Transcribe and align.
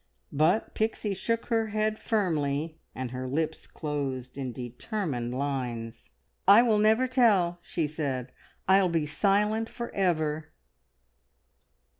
But 0.31 0.73
Pixie 0.73 1.13
shook 1.13 1.45
her 1.49 1.67
head 1.67 1.99
firmly, 1.99 2.79
and 2.95 3.11
her 3.11 3.27
lips 3.27 3.67
closed 3.67 4.35
in 4.35 4.51
determined 4.51 5.37
lines. 5.37 6.09
"I 6.47 6.63
will 6.63 6.79
never 6.79 7.05
tell," 7.05 7.59
she 7.61 7.85
said. 7.85 8.31
"I'll 8.67 8.89
be 8.89 9.05
silent 9.05 9.69
for 9.69 9.93
ever!" 9.93 10.53